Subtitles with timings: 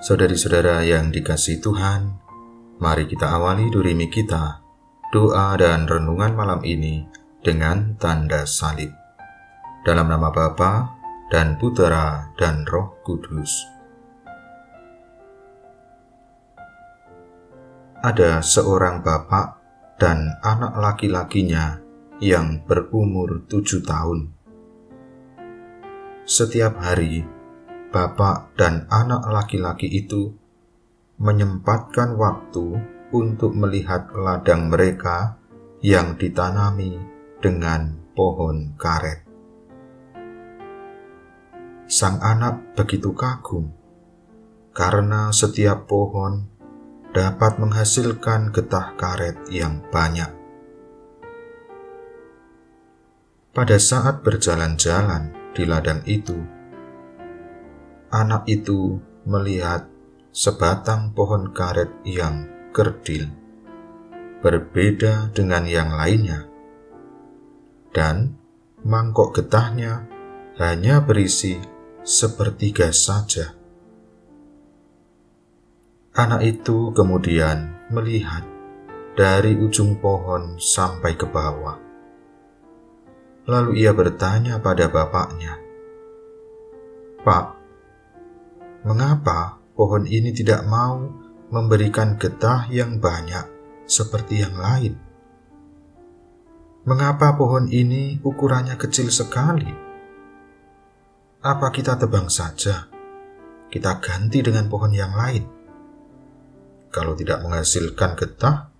[0.00, 2.16] Saudari-saudara yang dikasih Tuhan,
[2.80, 4.64] mari kita awali durimi kita,
[5.12, 7.04] doa dan renungan malam ini
[7.44, 8.88] dengan tanda salib.
[9.84, 10.96] Dalam nama Bapa
[11.28, 13.52] dan Putera dan Roh Kudus.
[18.00, 19.60] Ada seorang bapak
[20.00, 21.76] dan anak laki-lakinya
[22.24, 24.32] yang berumur tujuh tahun.
[26.24, 27.39] Setiap hari,
[27.90, 30.30] bapak dan anak laki-laki itu
[31.18, 35.36] menyempatkan waktu untuk melihat ladang mereka
[35.82, 36.96] yang ditanami
[37.42, 39.26] dengan pohon karet.
[41.90, 43.74] Sang anak begitu kagum
[44.70, 46.46] karena setiap pohon
[47.10, 50.30] dapat menghasilkan getah karet yang banyak.
[53.50, 56.38] Pada saat berjalan-jalan di ladang itu,
[58.10, 59.86] anak itu melihat
[60.34, 63.30] sebatang pohon karet yang kerdil,
[64.42, 66.50] berbeda dengan yang lainnya,
[67.94, 68.34] dan
[68.82, 70.10] mangkok getahnya
[70.58, 71.54] hanya berisi
[72.02, 73.54] sepertiga saja.
[76.10, 78.42] Anak itu kemudian melihat
[79.14, 81.78] dari ujung pohon sampai ke bawah.
[83.46, 85.58] Lalu ia bertanya pada bapaknya,
[87.22, 87.59] "Pak,
[88.84, 91.04] mengapa pohon ini tidak mau
[91.50, 93.44] memberikan getah yang banyak
[93.84, 94.94] seperti yang lain?
[96.88, 99.68] Mengapa pohon ini ukurannya kecil sekali?
[101.44, 102.88] Apa kita tebang saja?
[103.68, 105.44] Kita ganti dengan pohon yang lain.
[106.90, 108.72] Kalau tidak menghasilkan getah,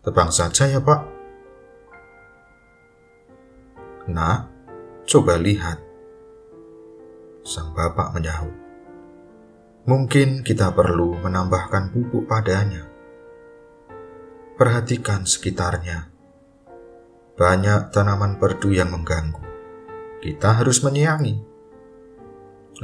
[0.00, 1.00] tebang saja ya, Pak.
[4.08, 4.48] Nah,
[5.04, 5.76] coba lihat.
[7.44, 8.59] Sang bapak menyahut.
[9.88, 12.84] Mungkin kita perlu menambahkan pupuk padanya.
[14.60, 16.12] Perhatikan sekitarnya.
[17.32, 19.40] Banyak tanaman perdu yang mengganggu.
[20.20, 21.34] Kita harus menyiangi.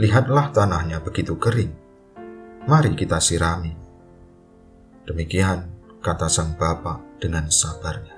[0.00, 1.76] Lihatlah tanahnya begitu kering.
[2.64, 3.76] Mari kita sirami.
[5.04, 5.68] Demikian
[6.00, 8.16] kata sang bapak dengan sabarnya.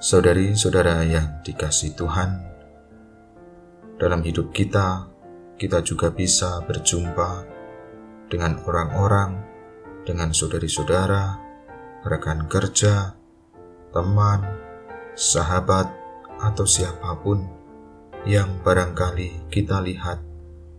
[0.00, 2.48] Saudari-saudara yang dikasih Tuhan,
[4.00, 5.17] dalam hidup kita
[5.58, 7.42] kita juga bisa berjumpa
[8.30, 9.42] dengan orang-orang,
[10.06, 11.34] dengan saudari-saudara,
[12.06, 13.18] rekan kerja,
[13.90, 14.46] teman,
[15.18, 15.90] sahabat,
[16.38, 17.42] atau siapa pun
[18.22, 20.22] yang barangkali kita lihat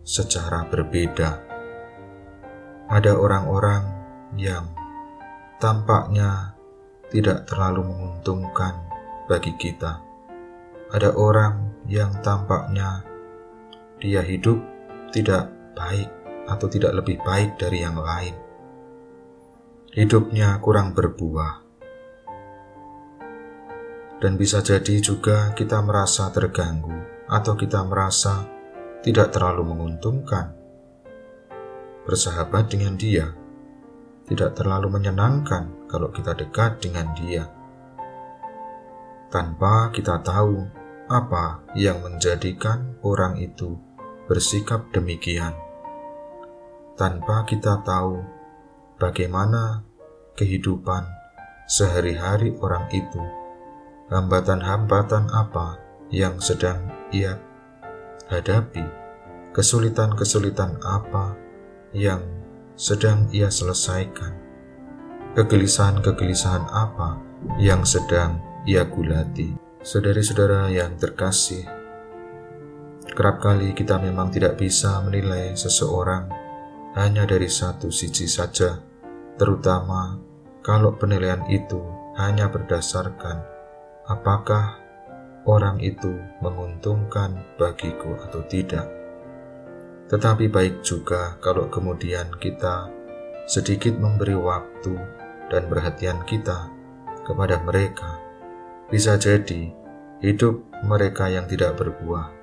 [0.07, 1.43] secara berbeda.
[2.87, 3.83] Ada orang-orang
[4.39, 4.71] yang
[5.59, 6.55] tampaknya
[7.11, 8.79] tidak terlalu menguntungkan
[9.27, 9.99] bagi kita.
[10.89, 13.08] Ada orang yang tampaknya
[13.99, 14.63] dia hidup
[15.11, 16.07] tidak baik
[16.47, 18.35] atau tidak lebih baik dari yang lain.
[19.91, 21.67] Hidupnya kurang berbuah.
[24.19, 28.43] Dan bisa jadi juga kita merasa terganggu atau kita merasa
[29.03, 30.51] tidak terlalu menguntungkan.
[32.03, 33.31] Bersahabat dengan dia
[34.27, 37.47] tidak terlalu menyenangkan kalau kita dekat dengan dia.
[39.29, 40.67] Tanpa kita tahu
[41.09, 43.88] apa yang menjadikan orang itu
[44.29, 45.57] bersikap demikian
[46.93, 48.21] tanpa kita tahu
[49.01, 49.81] bagaimana
[50.37, 51.01] kehidupan
[51.65, 53.23] sehari-hari orang itu,
[54.13, 55.81] hambatan-hambatan apa
[56.13, 57.41] yang sedang ia
[58.29, 58.85] hadapi,
[59.57, 61.33] kesulitan-kesulitan apa
[61.89, 62.21] yang
[62.77, 64.37] sedang ia selesaikan,
[65.33, 67.17] kegelisahan-kegelisahan apa
[67.57, 68.37] yang sedang
[68.69, 69.57] ia gulati.
[69.81, 71.78] Saudari-saudara yang terkasih,
[73.19, 76.31] Kerap kali kita memang tidak bisa menilai seseorang
[76.95, 78.79] hanya dari satu sisi saja,
[79.35, 80.15] terutama
[80.63, 81.83] kalau penilaian itu
[82.15, 83.43] hanya berdasarkan
[84.07, 84.79] apakah
[85.43, 88.87] orang itu menguntungkan bagiku atau tidak.
[90.07, 92.87] Tetapi baik juga kalau kemudian kita
[93.51, 94.95] sedikit memberi waktu
[95.51, 96.71] dan perhatian kita
[97.27, 98.15] kepada mereka.
[98.87, 99.75] Bisa jadi
[100.23, 102.38] hidup mereka yang tidak berbuah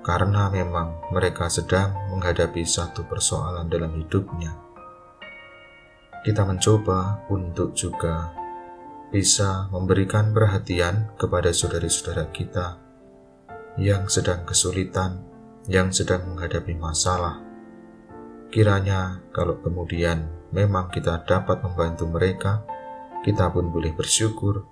[0.00, 4.56] karena memang mereka sedang menghadapi satu persoalan dalam hidupnya.
[6.20, 8.32] Kita mencoba untuk juga
[9.08, 12.76] bisa memberikan perhatian kepada saudari-saudara kita
[13.80, 15.24] yang sedang kesulitan,
[15.68, 17.40] yang sedang menghadapi masalah.
[18.50, 22.66] Kiranya, kalau kemudian memang kita dapat membantu mereka,
[23.22, 24.66] kita pun boleh bersyukur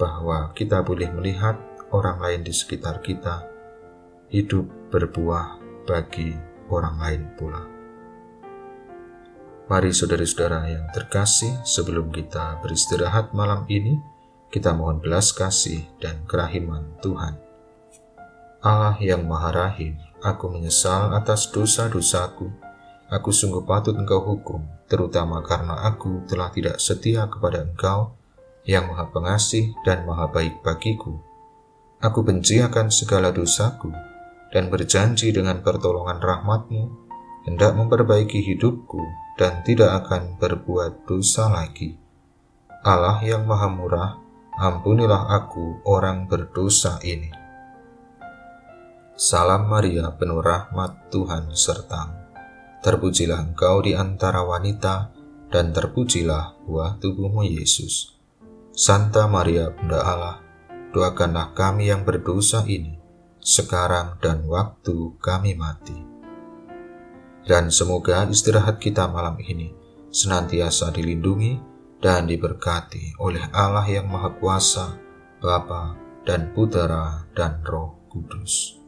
[0.00, 1.60] bahwa kita boleh melihat
[1.92, 3.51] orang lain di sekitar kita
[4.32, 6.32] hidup berbuah bagi
[6.72, 7.62] orang lain pula.
[9.68, 14.00] Mari saudara-saudara yang terkasih, sebelum kita beristirahat malam ini,
[14.48, 17.36] kita mohon belas kasih dan kerahiman Tuhan.
[18.64, 22.48] Allah yang maha rahim, aku menyesal atas dosa-dosaku.
[23.12, 28.16] Aku sungguh patut engkau hukum, terutama karena aku telah tidak setia kepada engkau
[28.64, 31.20] yang maha pengasih dan maha baik bagiku.
[32.00, 34.11] Aku benci akan segala dosaku
[34.52, 36.82] dan berjanji dengan pertolongan rahmatmu
[37.48, 39.00] hendak memperbaiki hidupku
[39.40, 41.96] dan tidak akan berbuat dosa lagi.
[42.84, 44.10] Allah yang Maha Murah,
[44.60, 47.32] ampunilah aku orang berdosa ini.
[49.16, 52.22] Salam Maria, penuh rahmat Tuhan sertamu.
[52.82, 55.14] Terpujilah engkau di antara wanita,
[55.52, 58.18] dan terpujilah buah tubuhmu Yesus.
[58.72, 60.36] Santa Maria, Bunda Allah,
[60.90, 62.98] doakanlah kami yang berdosa ini,
[63.42, 65.98] sekarang dan waktu kami mati
[67.42, 69.74] dan semoga istirahat kita malam ini
[70.14, 71.58] senantiasa dilindungi
[72.02, 74.98] dan diberkati oleh Allah yang Maha Kuasa,
[75.38, 75.94] Bapa
[76.26, 78.81] dan Putera dan Roh Kudus.